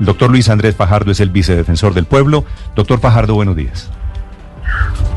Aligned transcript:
El 0.00 0.06
doctor 0.06 0.30
Luis 0.30 0.48
Andrés 0.48 0.74
Fajardo 0.74 1.12
es 1.12 1.20
el 1.20 1.30
vicedefensor 1.30 1.94
del 1.94 2.04
pueblo. 2.04 2.44
Doctor 2.74 2.98
Fajardo, 2.98 3.34
buenos 3.34 3.54
días. 3.54 3.90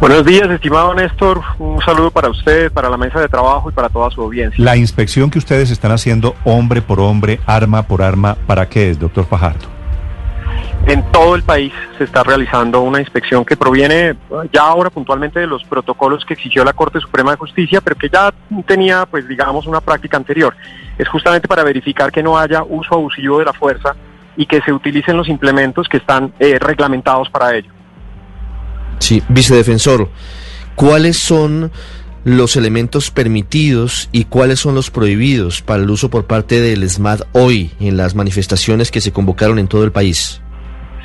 Buenos 0.00 0.26
días, 0.26 0.50
estimado 0.50 0.92
Néstor. 0.94 1.40
Un 1.58 1.80
saludo 1.80 2.10
para 2.10 2.28
usted, 2.28 2.70
para 2.70 2.90
la 2.90 2.98
mesa 2.98 3.20
de 3.20 3.28
trabajo 3.28 3.70
y 3.70 3.72
para 3.72 3.88
toda 3.88 4.10
su 4.10 4.20
audiencia. 4.20 4.62
La 4.62 4.76
inspección 4.76 5.30
que 5.30 5.38
ustedes 5.38 5.70
están 5.70 5.92
haciendo 5.92 6.34
hombre 6.44 6.82
por 6.82 7.00
hombre, 7.00 7.40
arma 7.46 7.84
por 7.84 8.02
arma, 8.02 8.36
¿para 8.46 8.68
qué 8.68 8.90
es, 8.90 8.98
doctor 8.98 9.24
Fajardo? 9.24 9.76
En 10.86 11.02
todo 11.10 11.34
el 11.34 11.42
país 11.42 11.72
se 11.96 12.04
está 12.04 12.22
realizando 12.22 12.82
una 12.82 13.00
inspección 13.00 13.44
que 13.44 13.56
proviene 13.56 14.14
ya 14.52 14.62
ahora 14.62 14.90
puntualmente 14.90 15.40
de 15.40 15.46
los 15.46 15.64
protocolos 15.64 16.24
que 16.24 16.34
exigió 16.34 16.62
la 16.64 16.74
Corte 16.74 17.00
Suprema 17.00 17.30
de 17.30 17.38
Justicia, 17.38 17.80
pero 17.80 17.96
que 17.96 18.08
ya 18.08 18.32
tenía, 18.66 19.06
pues 19.06 19.26
digamos, 19.26 19.66
una 19.66 19.80
práctica 19.80 20.18
anterior. 20.18 20.54
Es 20.98 21.08
justamente 21.08 21.48
para 21.48 21.64
verificar 21.64 22.12
que 22.12 22.22
no 22.22 22.38
haya 22.38 22.62
uso 22.62 22.94
abusivo 22.94 23.38
de 23.38 23.46
la 23.46 23.52
fuerza 23.54 23.96
y 24.36 24.46
que 24.46 24.60
se 24.62 24.72
utilicen 24.72 25.16
los 25.16 25.28
implementos 25.28 25.88
que 25.88 25.96
están 25.96 26.32
eh, 26.38 26.58
reglamentados 26.58 27.28
para 27.30 27.56
ello. 27.56 27.70
Sí, 28.98 29.22
vicedefensor, 29.28 30.08
¿cuáles 30.74 31.18
son 31.18 31.70
los 32.24 32.56
elementos 32.56 33.10
permitidos 33.10 34.08
y 34.10 34.24
cuáles 34.24 34.58
son 34.58 34.74
los 34.74 34.90
prohibidos 34.90 35.62
para 35.62 35.82
el 35.82 35.90
uso 35.90 36.10
por 36.10 36.26
parte 36.26 36.60
del 36.60 36.88
SMAT 36.88 37.20
hoy 37.32 37.70
en 37.78 37.96
las 37.96 38.14
manifestaciones 38.14 38.90
que 38.90 39.00
se 39.00 39.12
convocaron 39.12 39.58
en 39.58 39.68
todo 39.68 39.84
el 39.84 39.92
país? 39.92 40.42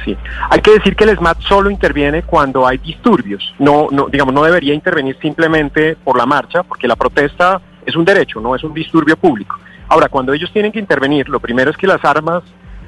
Sí, 0.03 0.17
hay 0.49 0.61
que 0.61 0.71
decir 0.71 0.95
que 0.95 1.03
el 1.03 1.15
SMAT 1.15 1.41
solo 1.41 1.69
interviene 1.69 2.23
cuando 2.23 2.65
hay 2.65 2.79
disturbios. 2.79 3.53
No, 3.59 3.87
no, 3.91 4.07
digamos, 4.07 4.33
no 4.33 4.43
debería 4.43 4.73
intervenir 4.73 5.15
simplemente 5.21 5.95
por 5.95 6.17
la 6.17 6.25
marcha, 6.25 6.63
porque 6.63 6.87
la 6.87 6.95
protesta 6.95 7.61
es 7.85 7.95
un 7.95 8.03
derecho, 8.03 8.41
no 8.41 8.55
es 8.55 8.63
un 8.63 8.73
disturbio 8.73 9.15
público. 9.15 9.59
Ahora, 9.89 10.09
cuando 10.09 10.33
ellos 10.33 10.51
tienen 10.51 10.71
que 10.71 10.79
intervenir, 10.79 11.29
lo 11.29 11.39
primero 11.39 11.69
es 11.69 11.77
que 11.77 11.85
las 11.85 12.03
armas 12.03 12.43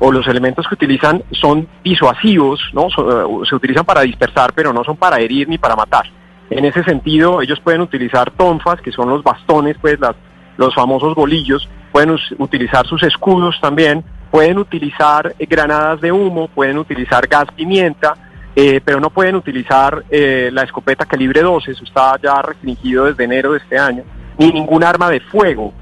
o 0.05 0.11
los 0.11 0.27
elementos 0.27 0.67
que 0.67 0.75
utilizan 0.75 1.23
son 1.31 1.65
disuasivos, 1.81 2.59
¿no? 2.73 2.87
Eh, 2.87 3.45
se 3.47 3.55
utilizan 3.55 3.85
para 3.85 4.01
dispersar, 4.01 4.51
pero 4.53 4.73
no 4.73 4.83
son 4.83 4.97
para 4.97 5.17
herir 5.17 5.47
ni 5.47 5.57
para 5.57 5.77
matar. 5.77 6.03
En 6.49 6.65
ese 6.65 6.83
sentido, 6.83 7.41
ellos 7.41 7.61
pueden 7.61 7.79
utilizar 7.79 8.29
tonfas, 8.31 8.81
que 8.81 8.91
son 8.91 9.09
los 9.09 9.23
bastones, 9.23 9.77
pues 9.79 9.97
las, 10.01 10.13
los 10.57 10.75
famosos 10.75 11.15
bolillos, 11.15 11.69
pueden 11.93 12.17
utilizar 12.37 12.85
sus 12.85 13.01
escudos 13.03 13.57
también, 13.61 14.03
pueden 14.29 14.57
utilizar 14.57 15.35
eh, 15.39 15.45
granadas 15.45 16.01
de 16.01 16.11
humo, 16.11 16.49
pueden 16.49 16.79
utilizar 16.79 17.25
gas 17.25 17.45
pimienta, 17.55 18.13
eh, 18.57 18.81
pero 18.83 18.99
no 18.99 19.09
pueden 19.09 19.35
utilizar 19.35 20.03
la 20.11 20.63
escopeta 20.63 21.05
calibre 21.05 21.41
12, 21.41 21.71
eso 21.71 21.85
está 21.85 22.19
ya 22.21 22.41
restringido 22.41 23.05
desde 23.05 23.23
enero 23.23 23.53
de 23.53 23.59
este 23.59 23.79
año, 23.79 24.03
ni 24.37 24.51
ningún 24.51 24.83
arma 24.83 25.09
de 25.09 25.19
fuego 25.19 25.73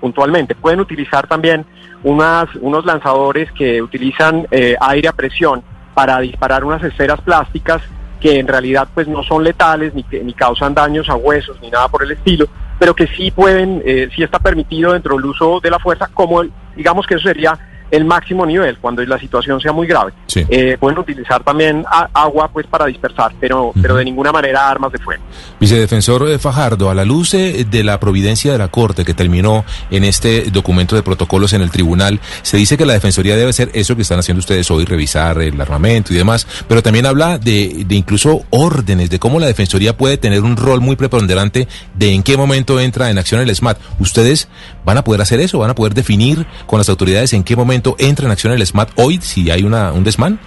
puntualmente. 0.00 0.54
Pueden 0.54 0.80
utilizar 0.80 1.26
también 1.26 1.66
unas, 2.02 2.48
unos 2.56 2.84
lanzadores 2.84 3.50
que 3.52 3.82
utilizan 3.82 4.46
eh, 4.50 4.76
aire 4.80 5.08
a 5.08 5.12
presión 5.12 5.62
para 5.94 6.18
disparar 6.20 6.64
unas 6.64 6.82
esferas 6.82 7.20
plásticas 7.20 7.82
que 8.20 8.38
en 8.38 8.46
realidad 8.46 8.88
pues 8.94 9.08
no 9.08 9.22
son 9.22 9.44
letales 9.44 9.94
ni, 9.94 10.04
ni 10.22 10.32
causan 10.34 10.74
daños 10.74 11.08
a 11.08 11.16
huesos 11.16 11.58
ni 11.62 11.70
nada 11.70 11.88
por 11.88 12.02
el 12.02 12.12
estilo, 12.12 12.46
pero 12.78 12.94
que 12.94 13.06
sí 13.06 13.30
pueden, 13.30 13.82
eh, 13.84 14.08
sí 14.14 14.22
está 14.22 14.38
permitido 14.38 14.92
dentro 14.92 15.16
del 15.16 15.24
uso 15.24 15.60
de 15.60 15.70
la 15.70 15.78
fuerza, 15.78 16.08
como 16.12 16.42
digamos 16.76 17.06
que 17.06 17.14
eso 17.14 17.28
sería 17.28 17.58
el 17.90 18.04
máximo 18.04 18.46
nivel 18.46 18.78
cuando 18.78 19.04
la 19.04 19.18
situación 19.18 19.60
sea 19.60 19.72
muy 19.72 19.86
grave. 19.86 20.12
Eh, 20.34 20.76
pueden 20.78 20.98
utilizar 20.98 21.42
también 21.42 21.84
agua 22.14 22.48
pues 22.52 22.66
para 22.66 22.86
dispersar, 22.86 23.32
pero, 23.40 23.72
pero 23.80 23.96
de 23.96 24.04
ninguna 24.04 24.32
manera 24.32 24.68
armas 24.68 24.92
de 24.92 24.98
fuego. 24.98 25.22
Vicedefensor 25.58 26.28
eh, 26.28 26.38
Fajardo, 26.38 26.90
a 26.90 26.94
la 26.94 27.04
luz 27.04 27.34
eh, 27.34 27.66
de 27.68 27.84
la 27.84 27.98
providencia 27.98 28.52
de 28.52 28.58
la 28.58 28.68
Corte 28.68 29.04
que 29.04 29.14
terminó 29.14 29.64
en 29.90 30.04
este 30.04 30.50
documento 30.50 30.94
de 30.94 31.02
protocolos 31.02 31.52
en 31.52 31.62
el 31.62 31.70
tribunal, 31.70 32.20
se 32.42 32.56
dice 32.56 32.76
que 32.76 32.86
la 32.86 32.92
Defensoría 32.92 33.36
debe 33.36 33.50
hacer 33.50 33.70
eso 33.74 33.96
que 33.96 34.02
están 34.02 34.18
haciendo 34.18 34.40
ustedes 34.40 34.70
hoy, 34.70 34.84
revisar 34.84 35.40
el 35.40 35.60
armamento 35.60 36.12
y 36.12 36.16
demás, 36.16 36.46
pero 36.68 36.82
también 36.82 37.06
habla 37.06 37.38
de, 37.38 37.84
de 37.86 37.94
incluso 37.94 38.44
órdenes, 38.50 39.10
de 39.10 39.18
cómo 39.18 39.40
la 39.40 39.46
Defensoría 39.46 39.96
puede 39.96 40.16
tener 40.16 40.42
un 40.42 40.56
rol 40.56 40.80
muy 40.80 40.96
preponderante 40.96 41.68
de 41.94 42.14
en 42.14 42.22
qué 42.22 42.36
momento 42.36 42.78
entra 42.80 43.10
en 43.10 43.18
acción 43.18 43.40
el 43.40 43.54
SMAT. 43.54 43.78
¿Ustedes 43.98 44.48
van 44.84 44.98
a 44.98 45.04
poder 45.04 45.20
hacer 45.20 45.40
eso? 45.40 45.58
¿Van 45.58 45.70
a 45.70 45.74
poder 45.74 45.94
definir 45.94 46.46
con 46.66 46.78
las 46.78 46.88
autoridades 46.88 47.32
en 47.32 47.44
qué 47.44 47.56
momento 47.56 47.79
entra 47.98 48.26
en 48.26 48.32
acción 48.32 48.52
el 48.52 48.64
SMAT 48.64 48.90
hoy 48.96 49.18
si 49.20 49.50
hay 49.50 49.62
una, 49.62 49.92
un 49.92 50.04
desmán? 50.04 50.38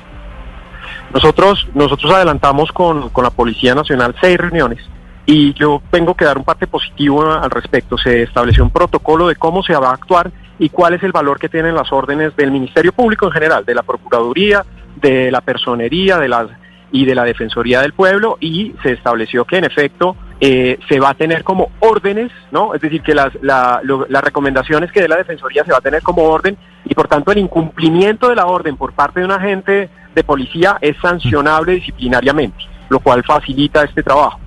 Nosotros, 1.14 1.68
nosotros 1.74 2.12
adelantamos 2.12 2.72
con, 2.72 3.10
con 3.10 3.24
la 3.24 3.30
Policía 3.30 3.76
Nacional 3.76 4.16
seis 4.20 4.38
reuniones 4.38 4.80
y 5.26 5.54
yo 5.54 5.82
tengo 5.92 6.16
que 6.16 6.26
dar 6.26 6.38
un 6.38 6.44
parte 6.44 6.68
positivo 6.68 7.32
al 7.32 7.52
respecto. 7.52 7.98
Se 7.98 8.24
estableció 8.24 8.64
un 8.64 8.72
protocolo 8.72 9.28
de 9.28 9.36
cómo 9.36 9.64
se 9.64 9.74
va 9.74 9.92
a 9.92 9.94
actuar 9.94 10.32
y 10.60 10.70
cuál 10.70 10.94
es 10.94 11.04
el 11.04 11.12
valor 11.12 11.40
que 11.40 11.50
tienen 11.50 11.76
las 11.76 11.92
órdenes 11.92 12.36
del 12.36 12.52
Ministerio 12.52 12.92
Público 12.92 13.28
en 13.28 13.32
general, 13.32 13.66
de 13.66 13.76
la 13.76 13.84
Procuraduría, 13.84 14.66
de 14.96 15.32
la 15.32 15.42
Personería 15.42 16.18
de 16.18 16.30
las, 16.30 16.48
y 16.92 17.06
de 17.06 17.16
la 17.16 17.24
Defensoría 17.24 17.82
del 17.82 17.94
Pueblo 17.94 18.38
y 18.40 18.74
se 18.84 18.94
estableció 18.94 19.46
que 19.46 19.58
en 19.58 19.66
efecto 19.66 20.16
eh, 20.46 20.78
se 20.90 21.00
va 21.00 21.12
a 21.12 21.14
tener 21.14 21.42
como 21.46 21.72
órdenes, 21.80 22.30
¿no? 22.52 22.76
Es 22.76 22.82
decir, 22.82 23.02
que 23.02 23.16
las, 23.16 23.32
las 23.42 24.24
recomendaciones 24.26 24.92
que 24.92 25.00
dé 25.00 25.08
la 25.08 25.16
Defensoría 25.16 25.64
se 25.64 25.72
va 25.72 25.78
a 25.78 25.82
tener 25.82 26.02
como 26.02 26.24
orden 26.24 26.58
y 26.84 26.94
por 26.94 27.08
tanto 27.08 27.32
el 27.32 27.38
incumplimiento 27.38 28.28
de 28.28 28.36
la 28.36 28.46
orden 28.46 28.76
por 28.76 28.92
parte 28.92 29.22
de 29.22 29.26
un 29.26 29.32
agente 29.32 29.90
de 30.14 30.24
policía 30.26 30.78
es 30.82 30.98
sancionable 31.02 31.76
disciplinariamente, 31.76 32.58
lo 32.90 33.00
cual 33.00 33.24
facilita 33.24 33.86
este 33.86 34.04
trabajo. 34.04 34.38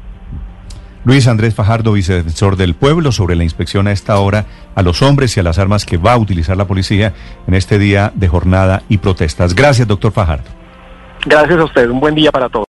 Luis 1.06 1.26
Andrés 1.28 1.54
Fajardo, 1.54 1.92
vicedefensor 1.92 2.56
del 2.56 2.74
pueblo, 2.74 3.10
sobre 3.10 3.34
la 3.34 3.44
inspección 3.44 3.86
a 3.86 3.92
esta 3.92 4.18
hora 4.18 4.44
a 4.74 4.82
los 4.82 5.00
hombres 5.00 5.34
y 5.38 5.40
a 5.40 5.42
las 5.42 5.58
armas 5.58 5.86
que 5.86 5.96
va 5.96 6.12
a 6.12 6.18
utilizar 6.18 6.58
la 6.58 6.66
policía 6.66 7.14
en 7.46 7.54
este 7.54 7.78
día 7.78 8.12
de 8.14 8.28
jornada 8.28 8.82
y 8.90 8.98
protestas. 8.98 9.54
Gracias, 9.54 9.88
doctor 9.88 10.12
Fajardo. 10.12 10.50
Gracias 11.24 11.58
a 11.58 11.64
usted. 11.64 11.88
Un 11.88 12.00
buen 12.00 12.14
día 12.14 12.30
para 12.30 12.50
todos. 12.50 12.64